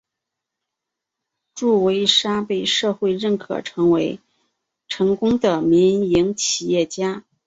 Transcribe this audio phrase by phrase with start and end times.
[1.53, 4.19] 祝维沙被社会认可为
[4.87, 7.23] 成功的民营企业家。